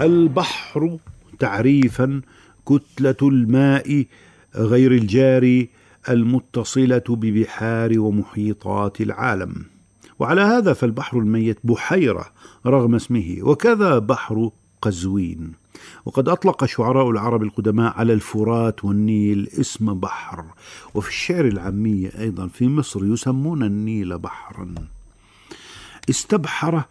البحر 0.00 0.98
تعريفا 1.38 2.20
كتلة 2.66 3.16
الماء 3.22 4.04
غير 4.56 4.92
الجاري 4.92 5.68
المتصلة 6.08 7.02
ببحار 7.08 7.98
ومحيطات 7.98 9.00
العالم. 9.00 9.64
وعلى 10.18 10.40
هذا 10.40 10.72
فالبحر 10.72 11.18
الميت 11.18 11.58
بحيرة 11.64 12.26
رغم 12.66 12.94
اسمه 12.94 13.36
وكذا 13.40 13.98
بحر 13.98 14.50
قزوين. 14.82 15.52
وقد 16.04 16.28
أطلق 16.28 16.64
شعراء 16.64 17.10
العرب 17.10 17.42
القدماء 17.42 17.92
على 17.98 18.12
الفرات 18.12 18.84
والنيل 18.84 19.48
اسم 19.60 19.94
بحر. 19.94 20.44
وفي 20.94 21.08
الشعر 21.08 21.44
العامي 21.44 22.10
أيضا 22.18 22.46
في 22.46 22.68
مصر 22.68 23.04
يسمون 23.04 23.62
النيل 23.62 24.18
بحرا. 24.18 24.74
استبحر 26.10 26.82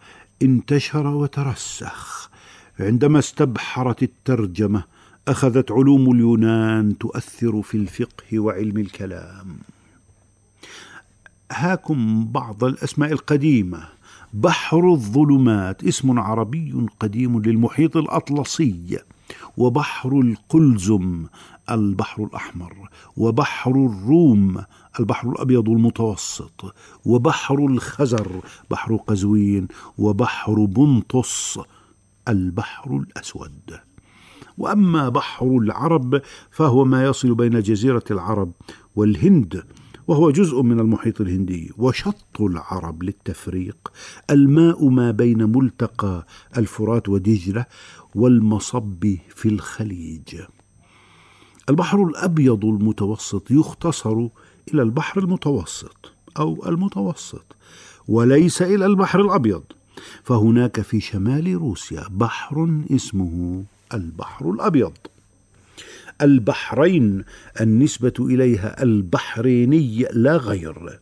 انتشر 0.42 1.06
وترسخ. 1.06 2.30
عندما 2.80 3.18
استبحرت 3.18 4.02
الترجمة 4.02 4.84
أخذت 5.28 5.72
علوم 5.72 6.12
اليونان 6.12 6.98
تؤثر 6.98 7.62
في 7.62 7.76
الفقه 7.76 8.38
وعلم 8.38 8.78
الكلام. 8.78 9.58
هاكم 11.52 12.24
بعض 12.24 12.64
الأسماء 12.64 13.12
القديمة. 13.12 13.82
بحر 14.34 14.92
الظلمات 14.92 15.84
اسم 15.84 16.18
عربي 16.18 16.86
قديم 17.00 17.42
للمحيط 17.42 17.96
الأطلسي. 17.96 18.98
وبحر 19.56 20.20
القلزم 20.20 21.24
البحر 21.70 22.24
الأحمر. 22.24 22.88
وبحر 23.16 23.70
الروم 23.70 24.64
البحر 25.00 25.28
الأبيض 25.28 25.68
المتوسط. 25.68 26.74
وبحر 27.04 27.58
الخزر 27.58 28.40
بحر 28.70 28.96
قزوين. 28.96 29.68
وبحر 29.98 30.54
بنطس 30.64 31.58
البحر 32.30 32.96
الأسود. 32.96 33.80
وأما 34.58 35.08
بحر 35.08 35.46
العرب 35.46 36.22
فهو 36.50 36.84
ما 36.84 37.04
يصل 37.04 37.34
بين 37.34 37.60
جزيرة 37.60 38.04
العرب 38.10 38.52
والهند 38.96 39.64
وهو 40.06 40.30
جزء 40.30 40.62
من 40.62 40.80
المحيط 40.80 41.20
الهندي 41.20 41.72
وشط 41.78 42.40
العرب 42.40 43.02
للتفريق. 43.02 43.92
الماء 44.30 44.88
ما 44.88 45.10
بين 45.10 45.56
ملتقى 45.56 46.26
الفرات 46.56 47.08
ودجلة 47.08 47.66
والمصب 48.14 49.04
في 49.28 49.48
الخليج. 49.48 50.36
البحر 51.68 52.04
الأبيض 52.04 52.64
المتوسط 52.64 53.50
يختصر 53.50 54.28
إلى 54.74 54.82
البحر 54.82 55.20
المتوسط 55.20 56.12
أو 56.38 56.66
المتوسط 56.66 57.56
وليس 58.08 58.62
إلى 58.62 58.86
البحر 58.86 59.20
الأبيض. 59.20 59.62
فهناك 60.24 60.80
في 60.80 61.00
شمال 61.00 61.54
روسيا 61.54 62.04
بحر 62.10 62.82
اسمه 62.90 63.64
البحر 63.94 64.50
الأبيض. 64.50 64.92
البحرين 66.22 67.24
النسبة 67.60 68.12
إليها 68.20 68.82
البحريني 68.82 70.06
لا 70.12 70.36
غير 70.36 71.00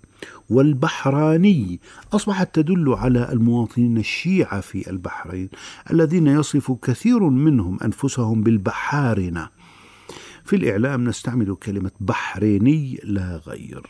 والبحراني 0.50 1.80
أصبحت 2.12 2.54
تدل 2.54 2.94
على 2.94 3.32
المواطنين 3.32 3.98
الشيعة 3.98 4.60
في 4.60 4.90
البحرين 4.90 5.48
الذين 5.90 6.26
يصف 6.26 6.72
كثير 6.72 7.22
منهم 7.22 7.78
أنفسهم 7.84 8.42
بالبحارنة 8.42 9.48
في 10.44 10.56
الإعلام 10.56 11.04
نستعمل 11.04 11.54
كلمة 11.54 11.90
بحريني 12.00 13.00
لا 13.04 13.40
غير 13.46 13.82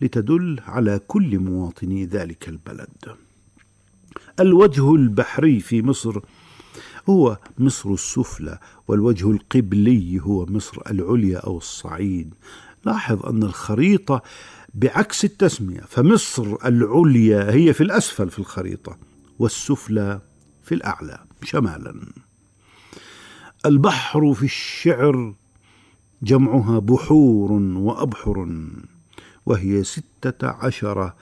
لتدل 0.00 0.60
على 0.66 1.00
كل 1.06 1.38
مواطني 1.38 2.04
ذلك 2.04 2.48
البلد. 2.48 3.16
الوجه 4.40 4.94
البحري 4.94 5.60
في 5.60 5.82
مصر 5.82 6.20
هو 7.08 7.38
مصر 7.58 7.92
السفلى 7.92 8.58
والوجه 8.88 9.30
القبلي 9.30 10.20
هو 10.20 10.46
مصر 10.46 10.82
العليا 10.90 11.38
أو 11.38 11.58
الصعيد. 11.58 12.34
لاحظ 12.84 13.26
أن 13.26 13.42
الخريطة 13.42 14.22
بعكس 14.74 15.24
التسمية 15.24 15.80
فمصر 15.80 16.56
العليا 16.64 17.52
هي 17.54 17.72
في 17.72 17.80
الأسفل 17.80 18.30
في 18.30 18.38
الخريطة 18.38 18.98
والسفلى 19.38 20.20
في 20.62 20.74
الأعلى 20.74 21.18
شمالا. 21.42 21.94
البحر 23.66 24.34
في 24.34 24.42
الشعر 24.42 25.34
جمعها 26.22 26.78
بحور 26.78 27.52
وأبحر 27.52 28.48
وهي 29.46 29.84
ستة 29.84 30.48
عشر 30.48 31.12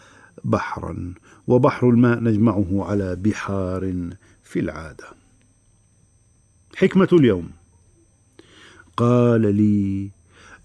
بحرا. 0.45 1.15
وبحر 1.47 1.91
الماء 1.91 2.21
نجمعه 2.21 2.85
على 2.91 3.17
بحار 3.17 4.11
في 4.43 4.61
العادة. 4.61 5.05
حكمة 6.77 7.09
اليوم. 7.13 7.51
قال 8.97 9.55
لي 9.57 10.11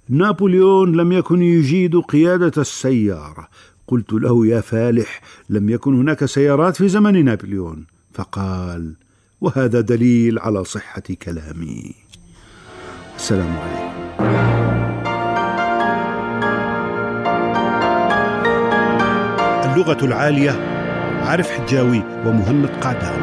نابليون 0.09 0.95
لم 0.95 1.11
يكن 1.11 1.41
يجيد 1.41 1.95
قيادة 1.95 2.61
السيارة. 2.61 3.47
قلت 3.87 4.13
له 4.13 4.47
يا 4.47 4.61
فالح 4.61 5.21
لم 5.49 5.69
يكن 5.69 5.99
هناك 5.99 6.25
سيارات 6.25 6.75
في 6.75 6.87
زمن 6.87 7.25
نابليون. 7.25 7.85
فقال 8.13 8.93
وهذا 9.41 9.81
دليل 9.81 10.39
على 10.39 10.63
صحة 10.63 11.03
كلامي. 11.21 11.93
السلام 13.15 13.57
عليكم. 13.57 13.91
اللغة 19.71 20.05
العالية 20.05 20.70
عارف 21.21 21.51
حجاوي 21.51 22.03
ومهند 22.25 22.65
قعدان 22.81 23.19